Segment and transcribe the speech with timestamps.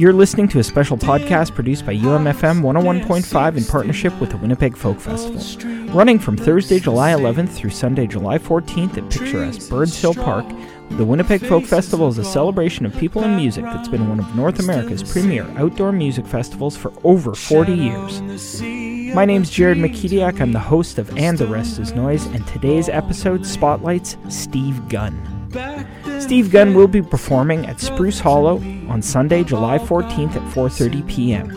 [0.00, 4.74] You're listening to a special podcast produced by UMFM 101.5 in partnership with the Winnipeg
[4.74, 5.92] Folk Festival.
[5.92, 10.46] Running from Thursday, July 11th through Sunday, July 14th at picturesque Birds Hill Park,
[10.92, 14.34] the Winnipeg Folk Festival is a celebration of people and music that's been one of
[14.34, 18.62] North America's premier outdoor music festivals for over 40 years.
[19.14, 20.40] My name's Jared McKetiak.
[20.40, 25.40] I'm the host of And the Rest is Noise, and today's episode spotlights Steve Gunn.
[26.20, 31.50] Steve Gunn will be performing at Spruce Hollow on Sunday, July 14th at 4:30 p.m.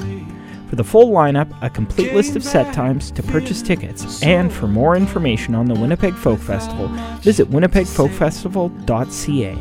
[0.70, 4.67] For the full lineup, a complete list of set times to purchase tickets, and for
[4.67, 6.88] more information on the Winnipeg Folk Festival,
[7.20, 9.55] visit winnipegfolkfestival.ca.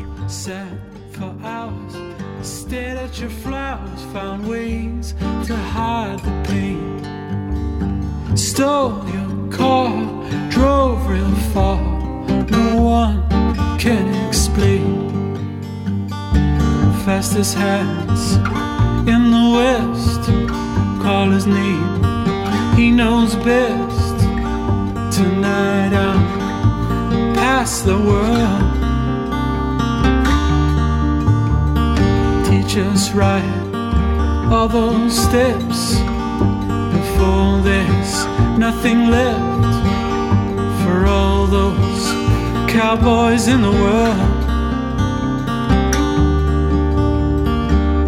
[1.11, 1.95] for hours.
[2.41, 5.13] Stared at your flowers, found ways
[5.45, 7.03] to hide the pain.
[8.35, 9.91] Stole your car,
[10.49, 11.79] drove real far.
[12.49, 13.21] No one
[13.83, 15.11] can explain.
[17.03, 18.35] Fastest hands
[19.13, 20.21] in the west,
[21.03, 22.01] call his name.
[22.77, 24.17] He knows best.
[25.17, 28.69] Tonight I'm past the world.
[32.47, 33.53] teach us right
[34.49, 35.79] all those steps
[36.95, 38.13] before there's
[38.57, 39.75] nothing left
[40.83, 42.22] for all those
[42.73, 44.43] cowboys in the world.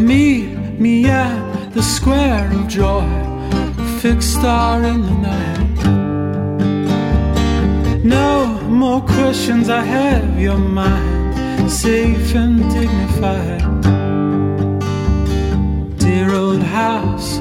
[0.02, 3.08] Meet me at the square of joy,
[4.02, 5.78] fixed star in the night.
[8.04, 13.62] No more questions, I have your mind safe and dignified
[16.00, 17.38] dear old house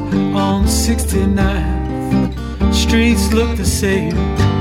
[0.46, 2.34] on 69th.
[2.74, 4.53] Streets look the same.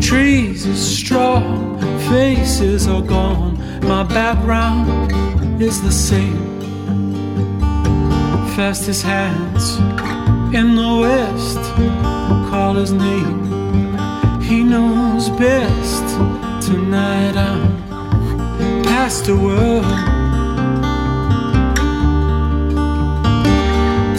[0.00, 1.40] Trees are straw,
[2.08, 3.58] faces are gone.
[3.82, 5.12] My background
[5.62, 6.60] is the same.
[8.56, 9.78] Fastest hands
[10.54, 11.62] in the west
[12.50, 13.38] call his name.
[14.40, 16.06] He knows best.
[16.66, 20.16] Tonight I'm past the world.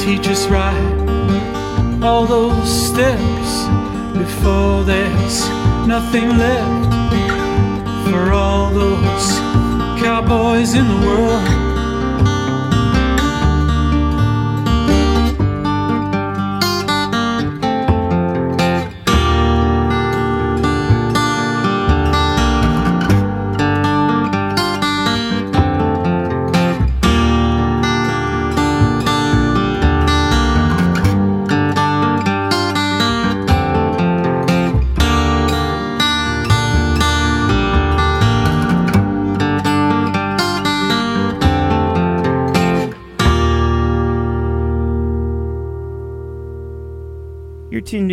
[0.07, 3.76] teach us right all those steps
[4.17, 5.47] before there's
[5.87, 6.93] nothing left
[8.09, 9.27] for all those
[10.01, 11.56] cowboys in the world.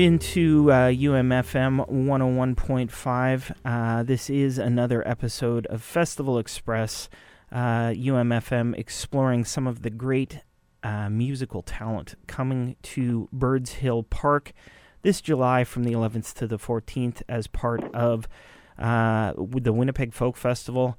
[0.04, 3.56] Into uh, UMFM 101.5.
[3.64, 7.08] Uh, this is another episode of Festival Express,
[7.50, 10.40] uh, UMFM exploring some of the great
[10.82, 14.52] uh, musical talent coming to Birds Hill Park
[15.00, 18.28] this July from the 11th to the 14th as part of
[18.78, 20.98] uh, the Winnipeg Folk Festival.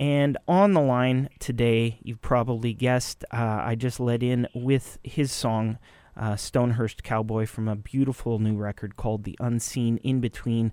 [0.00, 5.30] And on the line today, you've probably guessed, uh, I just let in with his
[5.30, 5.78] song
[6.16, 10.72] uh, Stonehurst Cowboy from a beautiful new record called The Unseen In Between.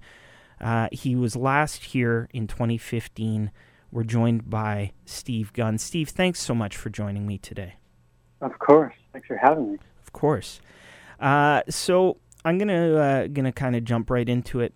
[0.60, 3.52] Uh, he was last here in 2015.
[3.92, 5.78] We're joined by Steve Gunn.
[5.78, 7.76] Steve, thanks so much for joining me today.
[8.42, 8.94] Of course.
[9.14, 9.78] Thanks for having me.
[10.06, 10.60] Of course.
[11.20, 14.74] Uh, so I'm gonna uh, gonna kind of jump right into it.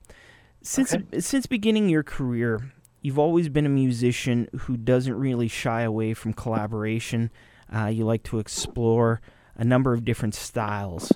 [0.63, 1.19] Since Okay.
[1.19, 2.72] since beginning your career,
[3.02, 7.31] you've always been a musician who doesn't really shy away from collaboration.
[7.74, 9.22] Uh, you like to explore
[9.62, 11.13] a number of different styles.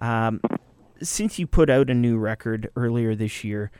[0.00, 0.40] Um,
[1.02, 3.72] since you put out a new record earlier this year,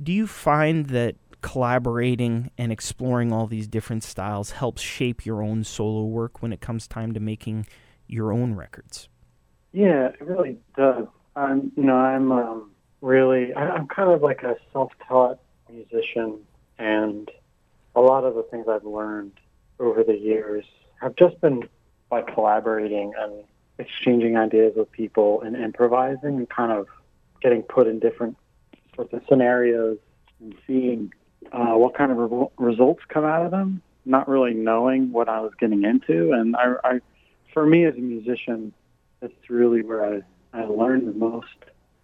[0.00, 5.64] do you find that collaborating and exploring all these different styles helps shape your own
[5.64, 7.66] solo work when it comes time to making
[8.06, 9.08] your own records?
[9.72, 11.06] Yeah, it really does.
[11.34, 12.70] I'm, you know, I'm um,
[13.00, 15.38] really, I'm kind of like a self-taught
[15.70, 16.38] musician,
[16.78, 17.30] and
[17.96, 19.32] a lot of the things I've learned
[19.80, 20.66] over the years
[21.00, 21.66] have just been
[22.10, 23.44] by collaborating and
[23.78, 26.86] exchanging ideas with people and improvising and kind of
[27.42, 28.36] getting put in different
[28.94, 29.98] sorts of scenarios
[30.40, 31.12] and seeing
[31.52, 35.40] uh, what kind of re- results come out of them, not really knowing what I
[35.40, 36.32] was getting into.
[36.32, 37.00] And I, I
[37.52, 38.72] for me as a musician,
[39.20, 40.22] that's really where I,
[40.52, 41.54] I learned the most.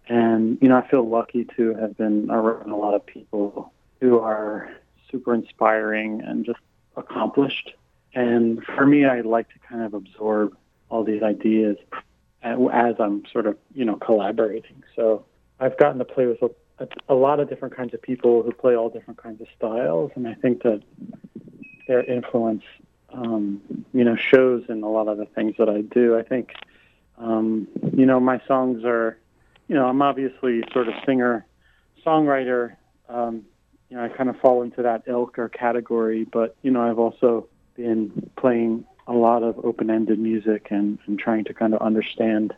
[0.07, 4.19] And, you know, I feel lucky to have been around a lot of people who
[4.19, 4.69] are
[5.09, 6.59] super inspiring and just
[6.97, 7.73] accomplished.
[8.13, 10.57] and for me, I like to kind of absorb
[10.91, 11.77] all these ideas
[12.43, 14.83] as I'm sort of, you know, collaborating.
[14.95, 15.25] So
[15.59, 16.41] I've gotten to play with
[16.79, 20.11] a, a, lot of different kinds of people who play all different kinds of styles,
[20.15, 20.81] and I think that
[21.87, 22.63] their influence,
[23.13, 23.61] um,
[23.93, 26.17] you know, shows in a lot of the things that I do.
[26.17, 26.53] I think,
[27.17, 29.17] um, you know, my songs are,
[29.67, 31.45] you know, I'm obviously sort of singer,
[32.05, 32.75] songwriter.
[33.07, 33.45] Um,
[33.89, 36.99] you know, I kind of fall into that ilk or category, but you know, I've
[36.99, 42.53] also been playing a lot of open-ended music and, and trying to kind of understand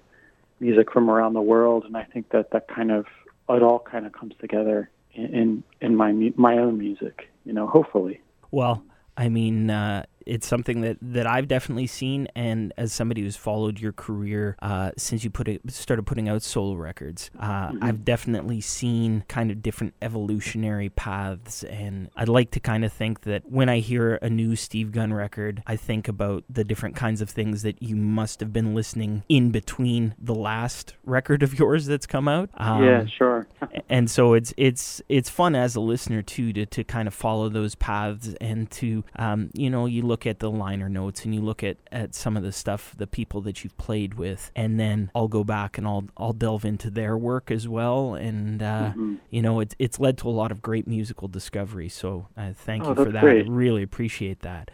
[0.59, 1.85] music from around the world.
[1.85, 3.05] And I think that that kind of
[3.49, 7.29] it all kind of comes together in in, in my my own music.
[7.45, 8.21] You know, hopefully.
[8.51, 8.83] Well,
[9.17, 13.79] I mean, uh, it's something that, that I've definitely seen, and as somebody who's followed
[13.79, 17.83] your career uh, since you put it started putting out solo records, uh, mm-hmm.
[17.83, 23.21] I've definitely seen kind of different evolutionary paths, and I'd like to kind of think
[23.21, 27.21] that when I hear a new Steve Gunn record, I think about the different kinds
[27.21, 31.85] of things that you must have been listening in between the last record of yours
[31.85, 32.49] that's come out.
[32.55, 33.47] Um, yeah, sure.
[33.89, 37.49] and so it's it's it's fun as a listener too to to kind of follow
[37.49, 41.33] those paths and to um, you know you look look at the liner notes and
[41.33, 44.79] you look at, at some of the stuff, the people that you've played with, and
[44.79, 48.13] then I'll go back and I'll I'll delve into their work as well.
[48.13, 49.15] And uh, mm-hmm.
[49.31, 51.89] you know, it's it's led to a lot of great musical discovery.
[51.89, 53.21] So uh, thank oh, you for that.
[53.21, 53.47] Great.
[53.47, 54.69] I really appreciate that.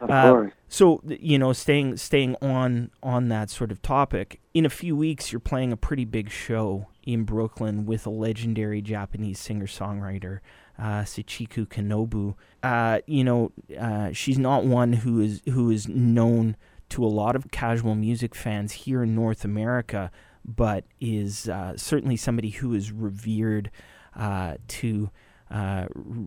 [0.00, 0.46] Of uh.
[0.66, 5.30] So you know, staying staying on on that sort of topic, in a few weeks
[5.30, 10.40] you're playing a pretty big show in Brooklyn with a legendary Japanese singer songwriter
[10.80, 12.34] uh, Sachiko Kanenobu.
[12.62, 16.56] Uh, you know, uh, she's not one who is who is known
[16.88, 20.10] to a lot of casual music fans here in North America,
[20.44, 23.70] but is uh, certainly somebody who is revered
[24.16, 25.10] uh, to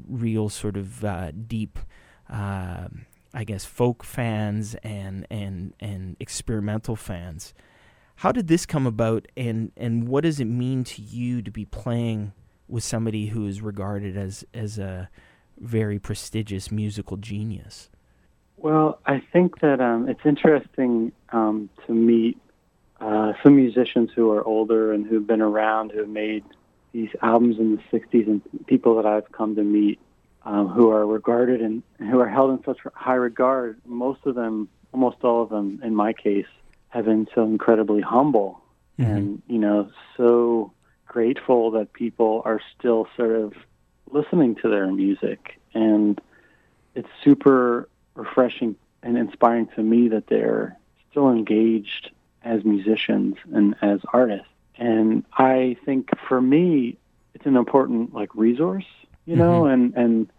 [0.07, 1.03] real sort of
[1.47, 1.79] deep.
[3.35, 7.55] I guess folk fans and and and experimental fans.
[8.17, 11.65] How did this come about, and and what does it mean to you to be
[11.65, 12.33] playing
[12.67, 15.09] with somebody who is regarded as as a
[15.57, 17.89] very prestigious musical genius?
[18.57, 22.37] Well, I think that um, it's interesting um, to meet
[23.01, 26.43] uh, some musicians who are older and who've been around, who have made
[26.93, 29.99] these albums in the '60s, and people that I've come to meet
[30.43, 33.79] um, who are regarded and who are held in such high regard.
[33.85, 36.47] Most of them, almost all of them, in my case,
[36.89, 38.63] have been so incredibly humble
[38.99, 39.11] mm-hmm.
[39.11, 40.71] and you know so
[41.13, 43.53] grateful that people are still sort of
[44.11, 45.59] listening to their music.
[45.75, 46.19] And
[46.95, 50.75] it's super refreshing and inspiring to me that they're
[51.11, 52.09] still engaged
[52.43, 54.47] as musicians and as artists.
[54.75, 56.97] And I think for me,
[57.35, 58.89] it's an important like resource,
[59.25, 59.73] you know, mm-hmm.
[59.73, 60.31] and, and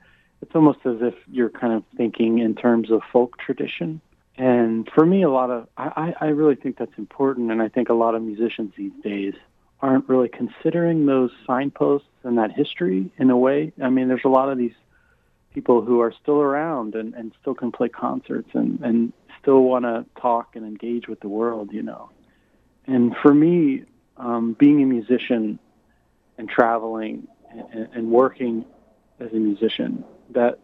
[0.42, 4.00] it's almost as if you're kind of thinking in terms of folk tradition.
[4.36, 7.52] And for me, a lot of, I, I really think that's important.
[7.52, 9.34] And I think a lot of musicians these days
[9.80, 13.72] aren't really considering those signposts and that history in a way.
[13.82, 14.74] I mean, there's a lot of these
[15.52, 19.84] people who are still around and, and still can play concerts and, and still want
[19.84, 22.10] to talk and engage with the world, you know.
[22.86, 23.84] And for me,
[24.16, 25.58] um, being a musician
[26.38, 28.64] and traveling and, and working
[29.20, 30.58] as a musician, that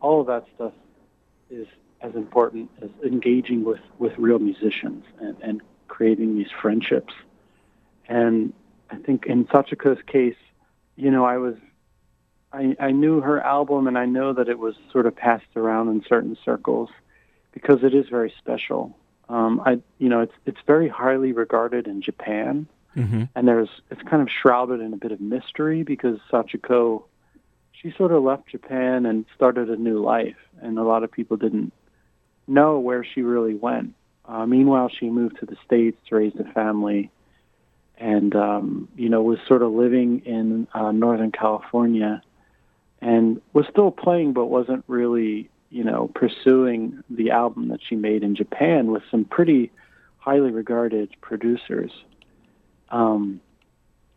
[0.00, 0.72] all of that stuff
[1.50, 1.66] is
[2.00, 7.12] as important as engaging with, with real musicians and, and creating these friendships.
[8.12, 8.52] And
[8.90, 10.36] I think in Sachiko's case,
[10.96, 11.54] you know, I was,
[12.52, 15.88] I, I knew her album and I know that it was sort of passed around
[15.88, 16.90] in certain circles
[17.52, 18.94] because it is very special.
[19.30, 23.22] Um, I, you know, it's it's very highly regarded in Japan, mm-hmm.
[23.34, 27.04] and there's it's kind of shrouded in a bit of mystery because Sachiko,
[27.72, 31.38] she sort of left Japan and started a new life, and a lot of people
[31.38, 31.72] didn't
[32.46, 33.94] know where she really went.
[34.26, 37.10] Uh, meanwhile, she moved to the states to raise a family,
[37.98, 42.22] and um, you know was sort of living in uh, Northern California,
[43.00, 48.22] and was still playing, but wasn't really you know pursuing the album that she made
[48.22, 49.70] in Japan with some pretty
[50.18, 51.90] highly regarded producers.
[52.90, 53.40] Um,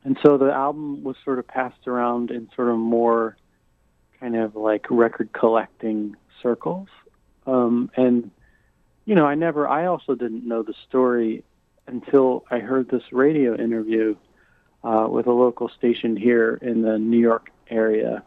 [0.04, 3.36] and so the album was sort of passed around in sort of more
[4.20, 6.88] kind of like record collecting circles.
[7.48, 8.30] Um, and,
[9.06, 11.44] you know, I never, I also didn't know the story
[11.88, 14.16] until I heard this radio interview
[14.84, 18.24] uh, with a local station here in the New York area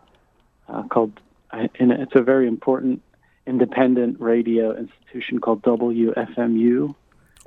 [0.68, 1.20] uh, called,
[1.52, 3.02] and it's a very important
[3.46, 6.94] independent radio institution called WFMU.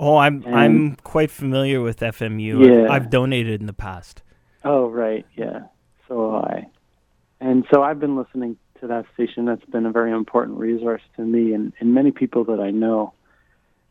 [0.00, 2.66] Oh, I'm and, I'm quite familiar with FMU.
[2.66, 2.84] Yeah.
[2.84, 4.22] I've, I've donated in the past.
[4.64, 5.60] Oh, right, yeah.
[6.08, 6.66] So I.
[7.40, 9.44] And so I've been listening to that station.
[9.44, 13.14] That's been a very important resource to me and, and many people that I know.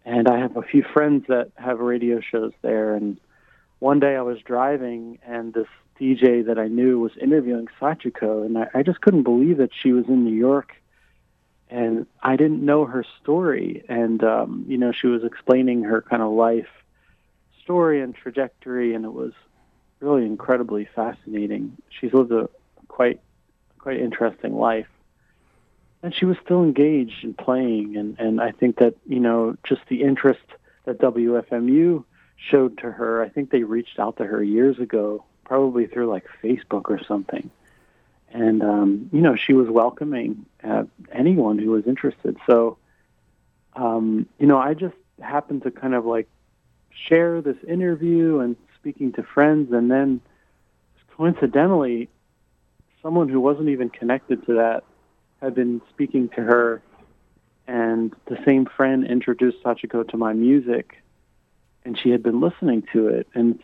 [0.05, 2.95] And I have a few friends that have radio shows there.
[2.95, 3.19] And
[3.79, 5.67] one day I was driving, and this
[5.99, 9.91] DJ that I knew was interviewing Sachiko, and I, I just couldn't believe that she
[9.91, 10.73] was in New York.
[11.69, 13.85] And I didn't know her story.
[13.87, 16.67] And, um, you know, she was explaining her kind of life
[17.63, 19.33] story and trajectory, and it was
[20.01, 21.77] really incredibly fascinating.
[21.89, 22.49] She's lived a
[22.87, 23.21] quite
[23.77, 24.87] quite interesting life,
[26.03, 27.97] and she was still engaged in playing.
[27.97, 30.41] And and I think that you know just the interest
[30.85, 32.03] that WFMU
[32.35, 33.21] showed to her.
[33.21, 37.49] I think they reached out to her years ago, probably through like Facebook or something.
[38.33, 42.37] And um, you know, she was welcoming uh, anyone who was interested.
[42.47, 42.77] So,
[43.75, 46.27] um, you know, I just happened to kind of like
[46.89, 50.21] share this interview and speaking to friends, and then
[51.15, 52.09] coincidentally,
[53.03, 54.83] someone who wasn't even connected to that
[55.41, 56.81] had been speaking to her,
[57.67, 61.01] and the same friend introduced Sachiko to my music,
[61.83, 63.59] and she had been listening to it, and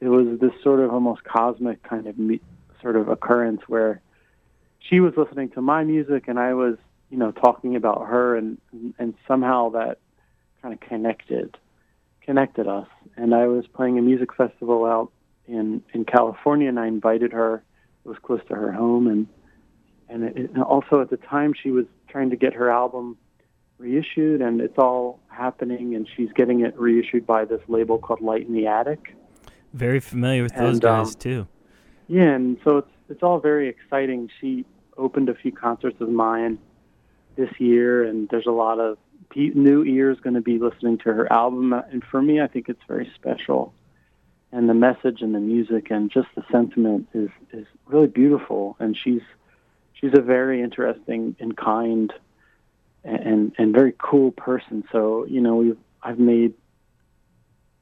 [0.00, 2.40] it was this sort of almost cosmic kind of me-
[2.80, 4.00] sort of occurrence where
[4.78, 6.76] she was listening to my music, and I was,
[7.10, 8.58] you know, talking about her, and
[8.98, 9.98] and somehow that
[10.62, 11.56] kind of connected
[12.22, 12.88] connected us.
[13.16, 15.10] And I was playing a music festival out
[15.46, 17.62] in in California, and I invited her.
[18.04, 19.26] It was close to her home, and
[20.08, 23.16] and, it, and also at the time she was trying to get her album
[23.78, 28.46] reissued, and it's all happening, and she's getting it reissued by this label called Light
[28.46, 29.14] in the Attic.
[29.72, 31.48] Very familiar with those And, guys um, too.
[32.06, 34.30] Yeah, and so it's it's all very exciting.
[34.40, 34.64] She
[34.96, 36.58] opened a few concerts of mine
[37.36, 38.96] this year, and there's a lot of
[39.30, 41.72] pe- new ears going to be listening to her album.
[41.72, 43.74] And for me, I think it's very special.
[44.52, 48.76] And the message and the music and just the sentiment is is really beautiful.
[48.78, 49.22] And she's
[50.04, 52.12] she's a very interesting and kind
[53.02, 54.84] and and very cool person.
[54.92, 56.54] So you know, we've I've made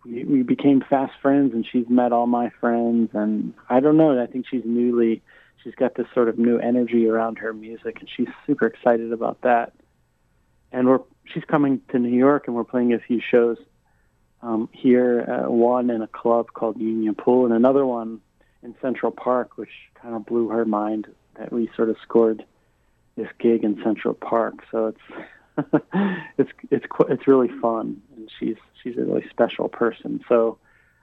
[0.04, 4.20] we, we became fast friends and she's met all my friends and I don't know
[4.20, 5.22] I think she's newly
[5.62, 9.42] she's got this sort of new energy around her music and she's super excited about
[9.42, 9.72] that
[10.72, 13.58] and we're she's coming to New York and we're playing a few shows
[14.42, 18.20] um, here uh, one in a club called Union Pool and another one
[18.64, 21.06] in Central Park which kind of blew her mind
[21.38, 22.44] that we sort of scored
[23.16, 25.26] this gig in Central Park so it's
[26.38, 30.24] it's it's it's really fun, and she's she's a really special person.
[30.28, 30.58] So,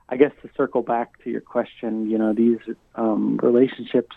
[0.07, 2.57] I guess to circle back to your question, you know, these
[2.95, 4.15] um, relationships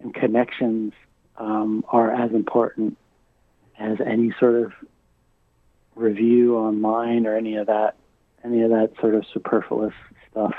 [0.00, 0.92] and connections
[1.38, 2.98] um, are as important
[3.78, 4.72] as any sort of
[5.94, 7.96] review online or any of that
[8.44, 9.94] any of that sort of superfluous
[10.30, 10.54] stuff.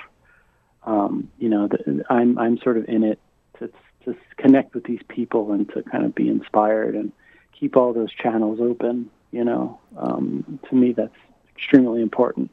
[0.83, 3.19] Um, you know, the, I'm I'm sort of in it
[3.59, 3.69] to
[4.07, 7.11] to connect with these people and to kind of be inspired and
[7.57, 9.09] keep all those channels open.
[9.31, 11.13] You know, um, to me, that's
[11.55, 12.49] extremely important.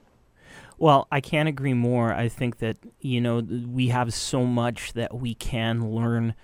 [0.79, 2.13] Well, I can't agree more.
[2.13, 6.35] I think that you know we have so much that we can learn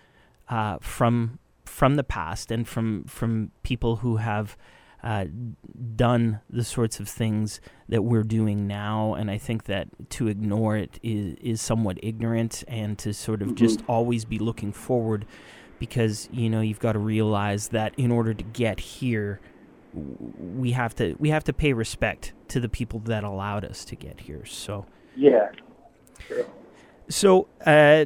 [0.48, 4.56] uh, from from the past and from from people who have
[5.02, 5.26] uh,
[5.96, 9.14] done the sorts of things that we're doing now.
[9.14, 13.48] And I think that to ignore it is is somewhat ignorant, and to sort of
[13.48, 13.54] Mhm.
[13.56, 15.26] just always be looking forward,
[15.78, 19.40] because you know you've got to realize that in order to get here,
[19.92, 23.96] we have to we have to pay respect to the people that allowed us to
[23.96, 24.44] get here.
[24.44, 24.86] So.
[25.16, 25.50] Yeah.
[27.08, 28.04] So, uh,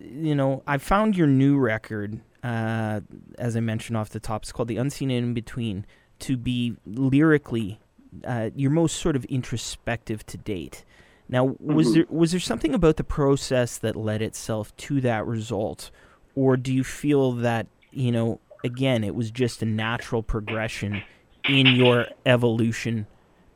[0.00, 3.00] you know, I found your new record, uh,
[3.38, 4.42] as I mentioned off the top.
[4.44, 5.84] It's called The Unseen and In Between,
[6.20, 7.78] to be lyrically
[8.24, 10.84] uh, your most sort of introspective to date.
[11.28, 11.94] Now, was Mhm.
[11.94, 15.90] there was there something about the process that led itself to that result,
[16.34, 21.02] or do you feel that you know, again, it was just a natural progression
[21.48, 23.06] in your evolution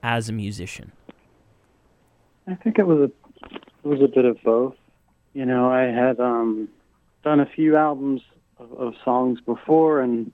[0.02, 0.92] as a musician?
[2.46, 4.74] I think it was a it was a bit of both.
[5.32, 6.68] You know, I had um,
[7.22, 8.22] done a few albums
[8.58, 10.32] of, of songs before, and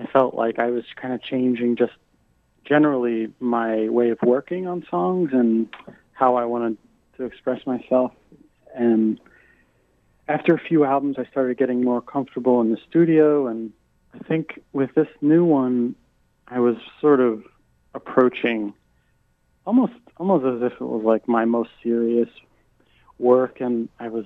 [0.00, 1.92] I felt like I was kind of changing just
[2.64, 5.68] generally my way of working on songs and
[6.12, 6.78] how I wanted
[7.18, 8.12] to express myself.
[8.74, 9.20] And
[10.26, 13.72] after a few albums, I started getting more comfortable in the studio, and
[14.14, 15.96] I think with this new one,
[16.48, 17.44] I was sort of
[17.94, 18.72] approaching
[19.66, 22.28] almost almost as if it was like my most serious
[23.18, 24.24] work and I was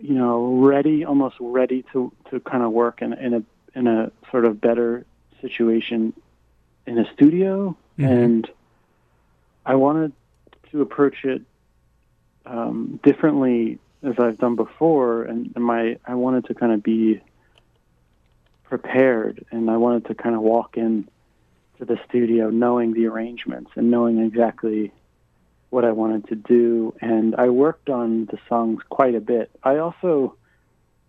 [0.00, 3.42] you know ready almost ready to to kind of work in in a
[3.76, 5.06] in a sort of better
[5.40, 6.12] situation
[6.86, 8.08] in a studio Mhm.
[8.08, 8.50] and
[9.64, 10.12] I wanted
[10.70, 11.42] to approach it
[12.46, 17.20] um, differently as I've done before and, and my I wanted to kind of be
[18.64, 21.08] prepared, and I wanted to kind of walk in
[21.78, 24.92] to the studio knowing the arrangements and knowing exactly
[25.70, 26.94] what I wanted to do.
[27.00, 29.50] And I worked on the songs quite a bit.
[29.62, 30.34] I also,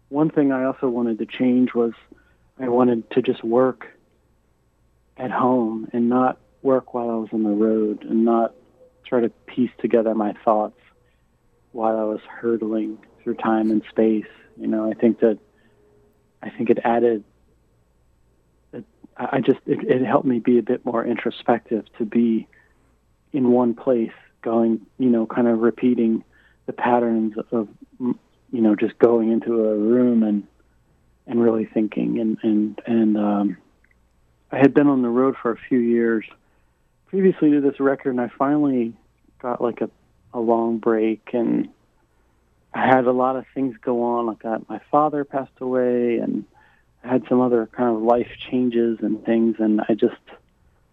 [0.10, 1.94] one thing I also wanted to change was
[2.60, 3.88] I wanted to just work
[5.18, 8.54] at home and not work while I was on the road and not
[9.06, 10.80] try to piece together my thoughts
[11.72, 14.26] while I was hurtling through time and space.
[14.60, 15.38] You know, I think that
[16.42, 17.24] I think it added.
[18.74, 18.86] It,
[19.16, 22.48] I just it, it helped me be a bit more introspective to be
[23.34, 24.12] in one place,
[24.42, 26.24] going, you know, kind of repeating
[26.66, 27.68] the patterns of,
[28.00, 28.16] you
[28.52, 30.48] know, just going into a room and
[31.28, 33.58] and really thinking and and and um,
[34.52, 36.26] I had been on the road for a few years
[37.08, 38.94] previously to this record, and I finally
[39.40, 39.90] got like a
[40.34, 41.70] a long break, and
[42.74, 44.28] I had a lot of things go on.
[44.28, 46.46] Like that, my father passed away, and
[47.04, 50.16] I had some other kind of life changes and things, and I just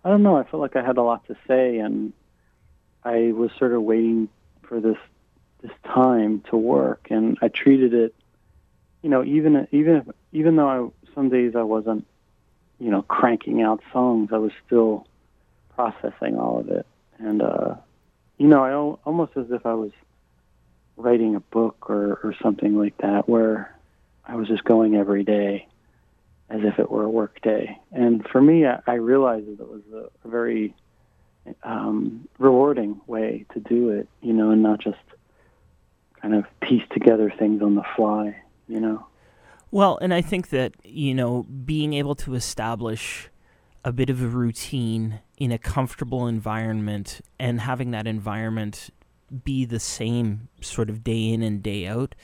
[0.04, 0.36] I don't know.
[0.36, 2.12] I felt like I had a lot to say, and
[3.04, 4.28] I was sort of waiting
[4.62, 4.98] for this
[5.62, 8.14] this time to work, and I treated it,
[9.04, 12.06] you know, even even even though I, some days I wasn't,
[12.80, 15.06] you know, cranking out songs, I was still
[15.74, 16.86] processing all of it,
[17.18, 17.74] and uh,
[18.38, 18.72] you know, I
[19.04, 19.90] almost as if I was
[20.96, 23.76] writing a book or or something like that, where
[24.24, 25.68] I was just going every day
[26.48, 27.78] as if it were a work day.
[27.92, 30.74] And for me, I, I realized that it was a, a very
[31.62, 34.96] um, rewarding way to do it, you know, and not just
[36.22, 39.06] kind of piece together things on the fly, you know.
[39.70, 43.28] Well, and I think that, you know, being able to establish
[43.84, 48.90] a bit of a routine in a comfortable environment and having that environment
[49.44, 52.14] be the same sort of day in and day out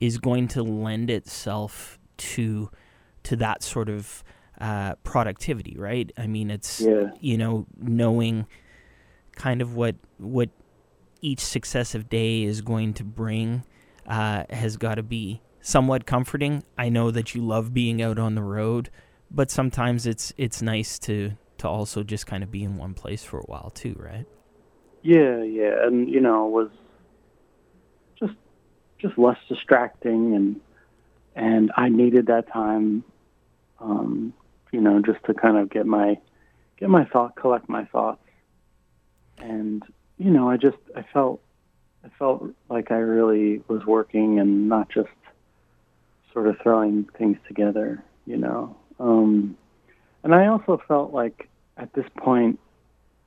[0.00, 2.70] is going to lend itself to
[3.24, 4.22] to that sort of
[4.60, 6.12] uh, productivity, right?
[6.16, 7.10] I mean, it's yeah.
[7.20, 8.46] you know knowing
[9.34, 10.50] kind of what what
[11.20, 13.64] each successive day is going to bring
[14.06, 16.64] uh, has got to be somewhat comforting.
[16.78, 18.88] I know that you love being out on the road,
[19.30, 23.22] but sometimes it's it's nice to to also just kind of be in one place
[23.22, 24.24] for a while too, right?
[25.02, 26.70] Yeah, yeah, and you know, it was
[28.18, 28.32] just
[28.98, 30.60] just less distracting, and
[31.36, 33.04] and I needed that time,
[33.78, 34.32] um,
[34.72, 36.18] you know, just to kind of get my
[36.78, 38.24] get my thought, collect my thoughts,
[39.36, 39.82] and
[40.16, 41.42] you know, I just I felt
[42.02, 45.10] I felt like I really was working and not just
[46.32, 48.76] sort of throwing things together, you know.
[49.00, 49.56] Um,
[50.22, 52.58] and I also felt like at this point,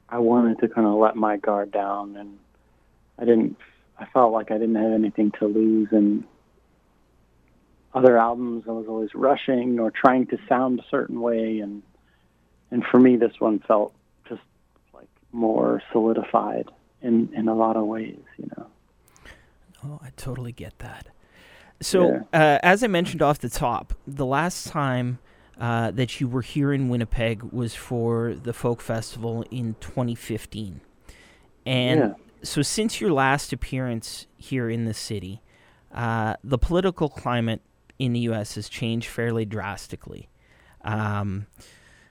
[0.09, 2.37] I wanted to kind of let my guard down, and
[3.17, 3.57] I didn't.
[3.97, 6.23] I felt like I didn't have anything to lose, and
[7.93, 11.81] other albums I was always rushing or trying to sound a certain way, and
[12.71, 13.93] and for me, this one felt
[14.27, 14.41] just
[14.93, 16.67] like more solidified
[17.01, 18.67] in in a lot of ways, you know.
[19.83, 21.07] Oh, I totally get that.
[21.81, 22.19] So, yeah.
[22.33, 25.19] uh, as I mentioned off the top, the last time
[25.59, 30.81] uh, that you were here in Winnipeg was for the folk festival in 2015.
[31.65, 32.13] And yeah.
[32.43, 35.41] so, since your last appearance here in the city,
[35.93, 37.61] uh, the political climate
[37.99, 38.55] in the U.S.
[38.55, 40.29] has changed fairly drastically.
[40.83, 41.47] Um,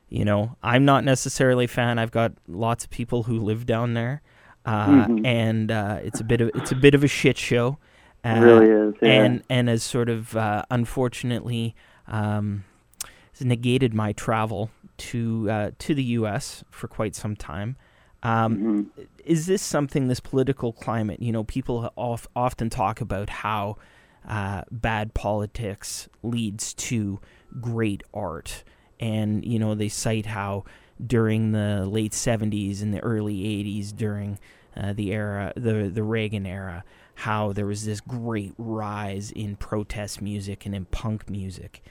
[0.09, 1.99] you know, I'm not necessarily a fan.
[1.99, 4.23] I've got lots of people who live down there,
[4.67, 5.27] uh, mm-hmm.
[5.27, 7.79] and uh, it's a bit of it's a bit of a shit show.
[8.25, 9.23] Uh, really is, yeah.
[9.23, 11.75] and and as sort of uh, unfortunately
[12.07, 12.65] um,
[13.41, 16.63] negated my travel to uh, to the U.S.
[16.71, 17.77] for quite some time.
[18.23, 19.03] Um, mm-hmm.
[19.25, 21.23] Is this something, this political climate?
[21.23, 23.79] You know, people of, often talk about how
[24.29, 27.21] uh, bad politics leads to
[27.61, 28.65] great art,
[28.99, 30.65] and you know they cite how
[31.05, 34.39] during the late '70s and the early '80s, during
[34.77, 36.85] uh, the era, the the Reagan era,
[37.21, 41.83] how there was this great rise in protest music and in punk music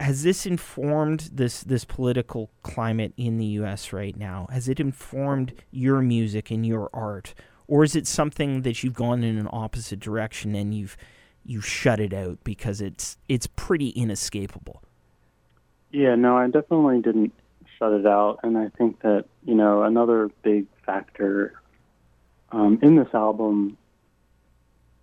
[0.00, 3.92] has this informed this this political climate in the U.S.
[3.92, 4.46] right now?
[4.50, 7.34] Has it informed your music and your art,
[7.66, 10.96] or is it something that you've gone in an opposite direction and you've
[11.44, 14.82] you shut it out because it's it's pretty inescapable?
[15.90, 17.32] Yeah, no, I definitely didn't
[17.78, 21.60] shut it out, and I think that you know another big factor
[22.52, 23.76] um, in this album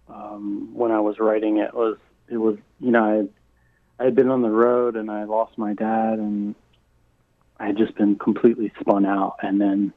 [0.10, 4.30] um, when I was writing it was it was you know I I had been
[4.30, 6.56] on the road and I lost my dad and
[7.60, 9.38] I had just been completely spun out.
[9.42, 9.94] And then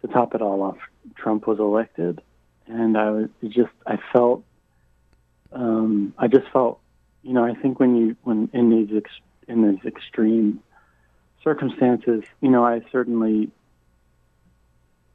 [0.00, 0.78] to top it all off,
[1.16, 2.20] Trump was elected,
[2.66, 4.42] and I was just I felt
[5.52, 6.80] um, I just felt
[7.22, 10.60] you know I think when you when in these ex- in these extreme
[11.42, 13.50] circumstances, you know, I certainly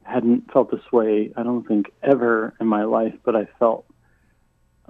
[0.02, 1.32] hadn't felt this way.
[1.36, 3.84] I don't think ever in my life, but I felt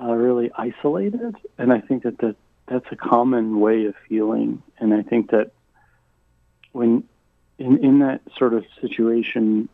[0.00, 4.62] uh, really isolated, and I think that, that that's a common way of feeling.
[4.78, 5.50] And I think that
[6.72, 7.04] when
[7.58, 9.68] in in that sort of situation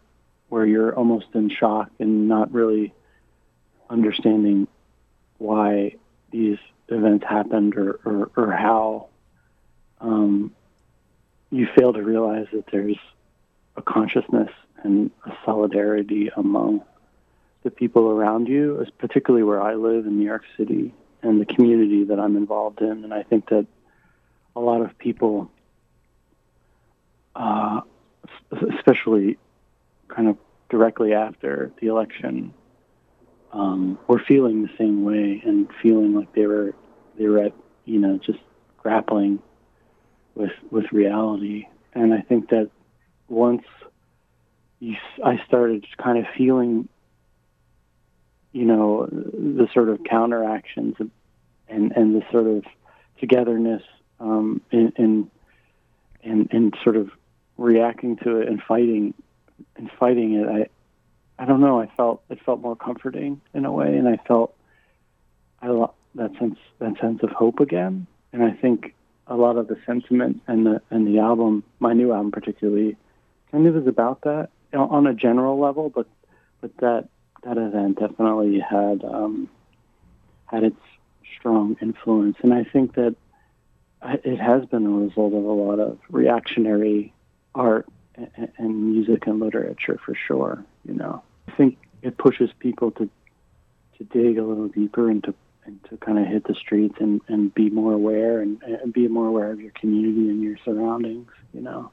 [0.49, 2.95] where you're almost in shock and not really
[3.91, 4.69] understanding
[5.39, 5.97] why
[6.31, 6.59] these
[6.89, 9.09] events happened or, or, or how
[10.01, 10.53] um,
[11.51, 12.99] you fail to realize that there's
[13.77, 14.51] a consciousness
[14.83, 16.83] and a solidarity among
[17.65, 22.05] the people around you, particularly where I live in New York City and the community
[22.05, 23.03] that I'm involved in.
[23.05, 23.67] And I think that
[24.55, 25.51] a lot of people,
[27.35, 27.81] uh,
[28.79, 29.39] especially
[30.09, 30.37] kind of
[30.69, 32.53] directly after the election,
[33.53, 36.75] um, were feeling the same way and feeling like they were
[37.17, 37.53] they were at
[37.85, 38.41] you know just
[38.79, 39.41] grappling
[40.35, 41.67] with with reality.
[41.95, 42.71] And I think that
[43.29, 43.63] once
[44.81, 46.89] you, I started kind of feeling,
[48.55, 50.95] you know, the sort of counteractions
[51.69, 52.65] and and the sort of
[53.19, 53.83] togetherness
[54.21, 55.31] um, in, in
[56.23, 57.11] and sort of
[57.59, 59.13] reacting to it and fighting
[59.77, 60.49] and fighting it.
[60.49, 61.81] I I don't know.
[61.81, 64.57] I felt it felt more comforting in a way, and I felt
[65.61, 68.07] I lo- that sense that sense of hope again.
[68.33, 68.95] And I think
[69.27, 72.97] a lot of the sentiment and the and the album, my new album particularly,
[73.51, 75.91] kind of is about that on a general level.
[75.91, 76.07] But
[76.61, 77.09] but that
[77.45, 79.49] that event definitely had um,
[80.47, 80.81] had its
[81.39, 83.15] strong influence, and I think that
[84.03, 87.13] it has been a result of a lot of reactionary
[87.55, 90.65] art and, and music and literature for sure.
[90.85, 93.09] You know, I think it pushes people to
[93.99, 95.35] to dig a little deeper into
[95.67, 99.09] and to kind of hit the streets and, and be more aware and, and be
[99.09, 101.91] more aware of your community and your surroundings, you know.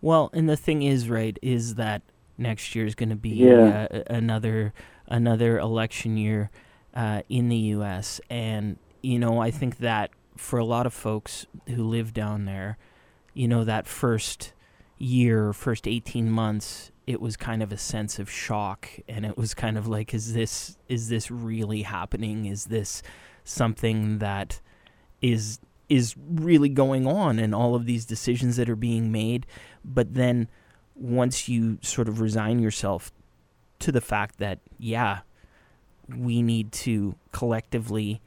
[0.00, 2.02] Well, and the thing is, right, is that
[2.38, 3.88] next year is going to be yeah.
[3.90, 4.72] uh, another
[5.06, 6.50] another election year
[6.94, 8.20] uh, in the U.S.
[8.30, 12.78] And you know, I think that for a lot of folks who live down there,
[13.34, 14.52] you know, that first
[14.98, 19.54] year, first eighteen months, it was kind of a sense of shock and it was
[19.54, 23.02] kind of like is this is this really happening is this
[23.44, 24.60] something that
[25.20, 29.46] is is really going on and all of these decisions that are being made
[29.84, 30.48] but then
[31.02, 33.10] once you sort of resign yourself
[33.80, 35.20] to the fact that yeah
[36.16, 38.20] we need to collectively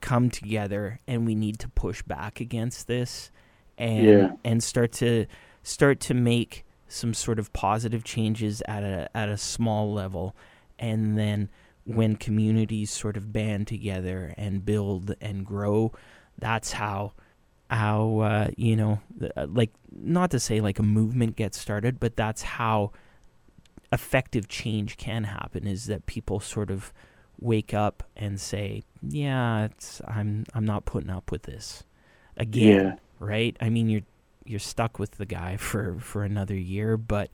[0.00, 3.30] come together and we need to push back against this
[3.78, 4.32] and yeah.
[4.44, 5.26] and start to
[5.62, 10.34] start to make some sort of positive changes at a at a small level
[10.80, 11.48] and then
[11.84, 15.92] when communities sort of band together and build and grow
[16.38, 17.12] that's how
[17.70, 19.00] how uh, you know
[19.36, 22.92] uh, like not to say like a movement gets started but that's how
[23.92, 26.92] effective change can happen is that people sort of
[27.38, 31.84] wake up and say yeah it's i'm i'm not putting up with this
[32.36, 32.94] again yeah.
[33.20, 34.02] right i mean you're
[34.44, 37.30] you're stuck with the guy for for another year but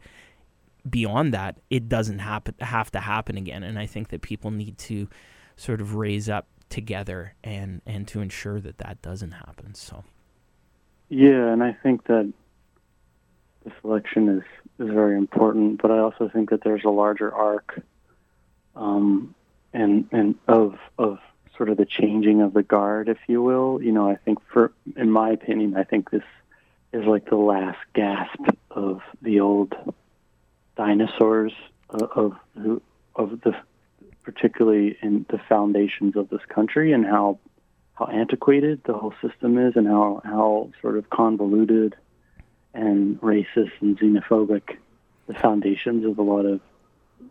[0.89, 4.77] beyond that it doesn't happen have to happen again and i think that people need
[4.77, 5.09] to
[5.57, 10.03] sort of raise up together and and to ensure that that doesn't happen so
[11.13, 12.33] yeah and i think that
[13.65, 14.43] the election is
[14.79, 17.83] is very important but i also think that there's a larger arc
[18.77, 19.35] um
[19.75, 21.19] and and of of
[21.55, 23.81] sort of the changing of the guard if you will.
[23.83, 26.25] You know i think for in my opinion i think this
[26.95, 29.75] is like the last gasp of the old
[30.77, 31.53] dinosaurs
[31.91, 32.81] of, of
[33.15, 33.55] of the
[34.23, 37.39] particularly in the foundations of this country and how
[38.07, 41.95] how antiquated the whole system is and how how sort of convoluted
[42.75, 44.77] and racist and xenophobic
[45.27, 46.61] the foundations of a lot of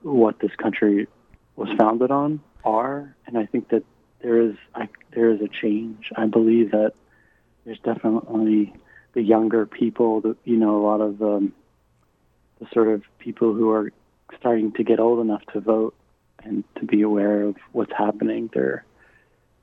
[0.04, 1.08] what this country
[1.56, 3.84] was founded on are and I think that
[4.22, 6.94] there is I, there is a change I believe that
[7.66, 8.74] there's definitely
[9.14, 11.54] the younger people, the, you know, a lot of um,
[12.60, 13.92] the sort of people who are
[14.40, 15.94] starting to get old enough to vote
[16.44, 18.50] and to be aware of what's happening.
[18.54, 18.86] Their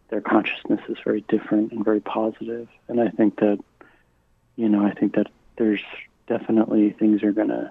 [0.09, 2.69] their consciousness is very different and very positive.
[2.89, 3.59] and I think that,
[4.57, 5.83] you know, I think that there's
[6.27, 7.71] definitely things are going to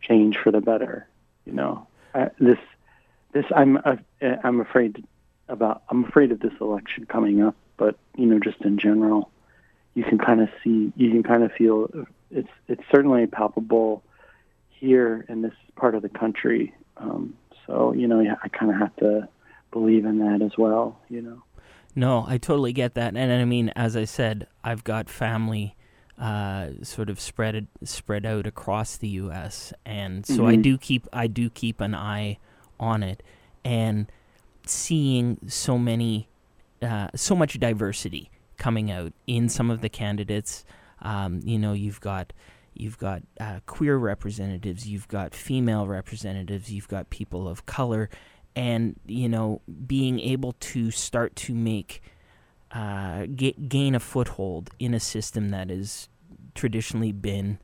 [0.00, 1.06] change for the better.
[1.46, 2.58] You know, I, this
[3.32, 5.04] this I'm uh, I'm afraid
[5.48, 9.30] about I'm afraid of this election coming up, but you know, just in general
[9.94, 14.02] you can kind of see, you can kind of feel it's it's certainly palpable
[14.70, 16.74] here in this part of the country.
[16.96, 17.34] Um,
[17.66, 19.28] so you know, I kind of have to
[19.70, 20.98] believe in that as well.
[21.08, 21.42] You know.
[21.94, 25.76] No, I totally get that, and I mean, as I said, I've got family
[26.18, 30.46] uh, sort of spread spread out across the U.S., and so mm-hmm.
[30.46, 32.38] I do keep I do keep an eye
[32.80, 33.22] on it,
[33.64, 34.10] and
[34.66, 36.28] seeing so many
[36.80, 40.64] uh, so much diversity coming out in some of the candidates.
[41.02, 42.32] Um, you know, you've got
[42.74, 48.08] you've got uh, queer representatives, you've got female representatives, you've got people of color,
[48.54, 52.02] and you know, being able to start to make
[52.72, 56.08] uh, g- gain a foothold in a system that has
[56.54, 57.58] traditionally been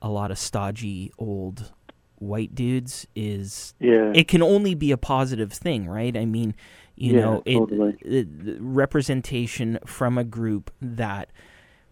[0.00, 1.72] a lot of stodgy old
[2.16, 4.12] white dudes is yeah.
[4.14, 6.16] it can only be a positive thing, right?
[6.16, 6.54] I mean,
[6.96, 7.96] you yeah, know, it, totally.
[8.00, 11.30] it, representation from a group that,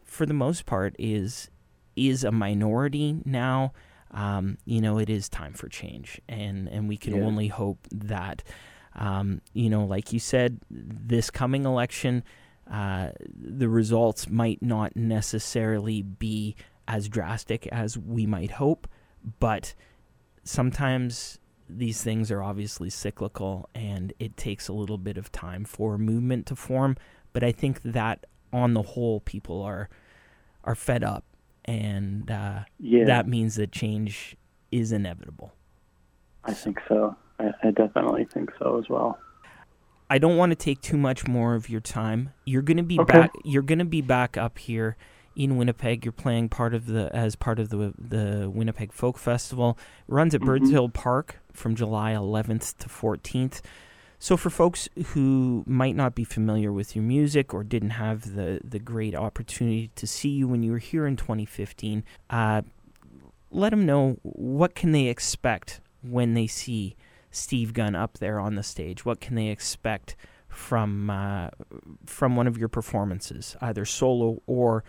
[0.02, 1.50] for the most part, is
[1.94, 3.72] is a minority now.
[4.12, 7.22] Um, you know, it is time for change, and and we can yeah.
[7.22, 8.42] only hope that,
[8.94, 12.24] um, you know, like you said, this coming election,
[12.70, 16.56] uh, the results might not necessarily be
[16.88, 18.88] as drastic as we might hope,
[19.40, 19.74] but
[20.44, 21.38] sometimes
[21.68, 26.46] these things are obviously cyclical and it takes a little bit of time for movement
[26.46, 26.96] to form.
[27.32, 29.88] But I think that on the whole, people are
[30.64, 31.24] are fed up,
[31.66, 33.04] and uh, yeah.
[33.04, 34.36] that means that change
[34.70, 35.52] is inevitable.
[36.44, 37.16] I think so.
[37.38, 39.18] I, I definitely think so as well.
[40.08, 42.30] I don't want to take too much more of your time.
[42.44, 43.12] You're going to be okay.
[43.12, 43.30] back.
[43.44, 44.96] You're going to be back up here
[45.34, 46.04] in Winnipeg.
[46.04, 49.76] You're playing part of the as part of the the Winnipeg Folk Festival.
[50.08, 50.46] It runs at mm-hmm.
[50.46, 53.60] Birds Hill Park from July 11th to 14th.
[54.18, 58.60] So for folks who might not be familiar with your music or didn't have the
[58.64, 62.62] the great opportunity to see you when you were here in 2015, uh,
[63.50, 66.96] let them know what can they expect when they see
[67.30, 69.04] Steve Gunn up there on the stage.
[69.04, 70.16] What can they expect
[70.48, 71.50] from uh,
[72.06, 74.84] from one of your performances, either solo or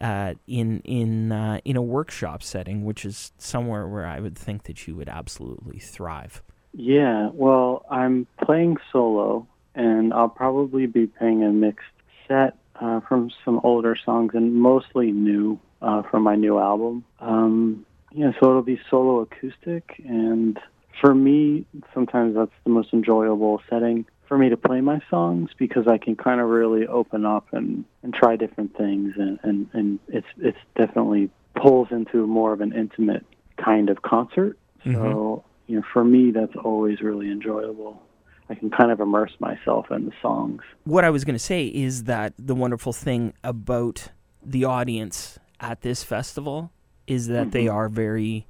[0.00, 4.64] uh, in in uh, in a workshop setting, which is somewhere where I would think
[4.64, 6.42] that you would absolutely thrive.
[6.78, 11.86] Yeah, well, I'm playing solo, and I'll probably be playing a mixed
[12.28, 17.04] set uh, from some older songs and mostly new uh, from my new album.
[17.18, 20.60] Um, yeah, so it'll be solo acoustic, and
[21.00, 25.86] for me, sometimes that's the most enjoyable setting for me to play my songs because
[25.86, 29.98] I can kind of really open up and, and try different things and, and, and
[30.08, 33.24] it's it's definitely pulls into more of an intimate
[33.56, 34.58] kind of concert.
[34.84, 35.48] So, mm-hmm.
[35.66, 38.02] You know, for me that's always really enjoyable.
[38.48, 40.62] I can kind of immerse myself in the songs.
[40.84, 45.80] What I was going to say is that the wonderful thing about the audience at
[45.80, 46.70] this festival
[47.06, 47.50] is that mm-hmm.
[47.50, 48.46] they are very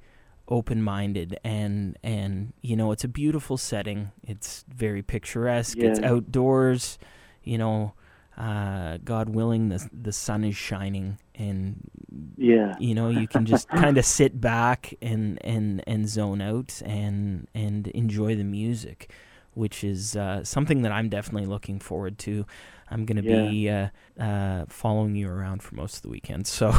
[0.49, 4.11] open minded and and you know it's a beautiful setting.
[4.23, 5.77] It's very picturesque.
[5.77, 5.89] Yeah.
[5.89, 6.99] It's outdoors.
[7.43, 7.93] You know,
[8.37, 11.89] uh, God willing, the the sun is shining, and
[12.37, 16.81] yeah, you know you can just kind of sit back and and and zone out
[16.85, 19.11] and and enjoy the music,
[19.55, 22.45] which is uh, something that I'm definitely looking forward to.
[22.91, 23.49] I'm gonna yeah.
[23.49, 23.87] be uh,
[24.23, 26.75] uh, following you around for most of the weekend, so.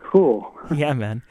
[0.00, 0.52] Cool.
[0.74, 1.22] yeah, man.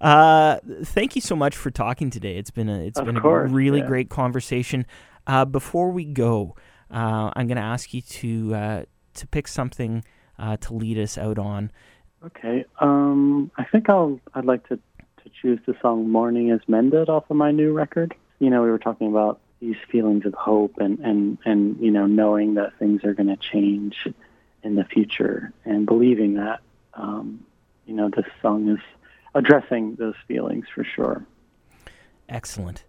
[0.00, 2.38] Uh, thank you so much for talking today.
[2.38, 3.86] It's been a it's of been course, a really yeah.
[3.86, 4.86] great conversation.
[5.26, 6.56] Uh, before we go,
[6.90, 8.82] uh, I'm going to ask you to uh,
[9.14, 10.04] to pick something
[10.38, 11.70] uh, to lead us out on.
[12.24, 12.64] Okay.
[12.80, 17.30] Um, I think I'll I'd like to to choose the song "Morning Is Mended" off
[17.30, 18.14] of my new record.
[18.38, 22.06] You know, we were talking about these feelings of hope and and and you know
[22.06, 24.08] knowing that things are going to change
[24.62, 26.60] in the future and believing that.
[26.94, 27.44] Um,
[27.86, 28.78] you know, this song is
[29.34, 31.24] addressing those feelings for sure.
[32.28, 32.84] Excellent.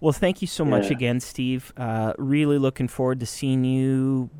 [0.00, 0.70] Well, thank you so yeah.
[0.70, 1.72] much again, Steve.
[1.76, 4.30] Uh, really looking forward to seeing you.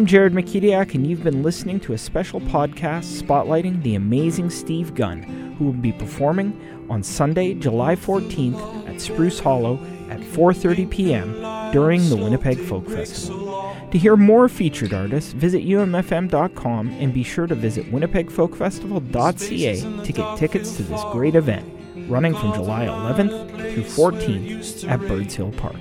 [0.07, 5.23] Jared McKetiak, and you've been listening to a special podcast spotlighting the amazing Steve Gunn,
[5.57, 9.77] who will be performing on Sunday, July 14th at Spruce Hollow
[10.09, 11.33] at 4:30 p.m.
[11.73, 13.75] during the Winnipeg Folk Festival.
[13.91, 20.37] To hear more featured artists, visit umfm.com and be sure to visit winnipegfolkfestival.ca to get
[20.37, 21.69] tickets to this great event,
[22.09, 25.75] running from July 11th through 14th at Birds Hill Park.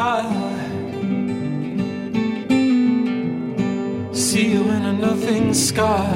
[0.00, 0.22] I
[4.12, 6.14] see you in a nothing sky.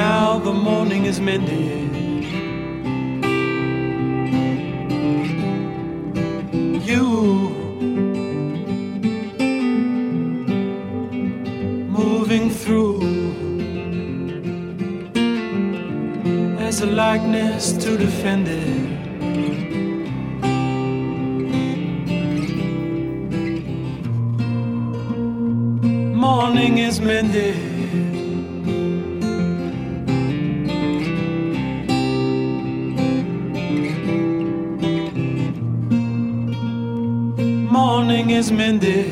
[0.00, 1.94] Now the morning is mended.
[6.90, 7.04] You
[12.00, 13.02] moving through
[16.58, 18.85] as a likeness to defend it.
[37.70, 39.04] Morning is mended.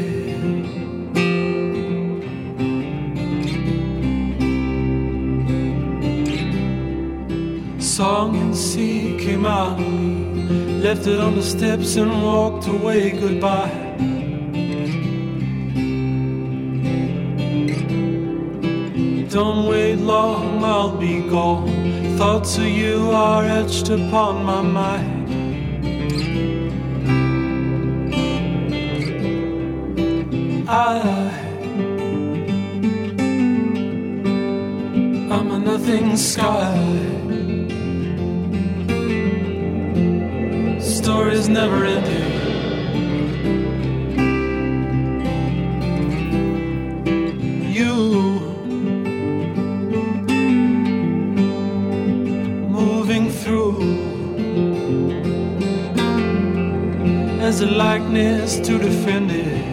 [7.79, 13.84] Song and sea came out me, left it on the steps and walked away goodbye.
[19.35, 21.67] Don't wait long, I'll be gone.
[22.17, 25.29] Thoughts of you are etched upon my mind.
[30.69, 31.01] I,
[35.33, 36.79] I'm a nothing sky.
[40.79, 42.34] Stories never ending.
[57.65, 59.65] A likeness to defend it.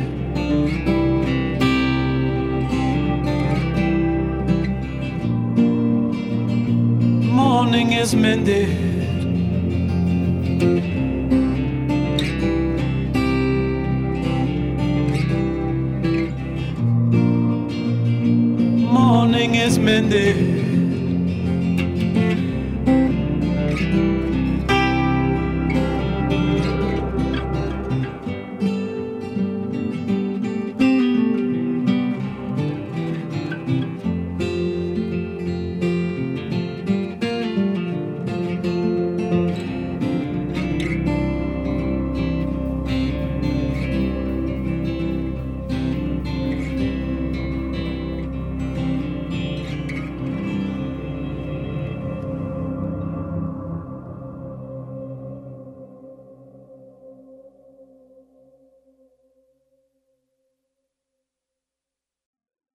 [7.39, 8.69] Morning is mended.
[18.93, 20.61] Morning is mended.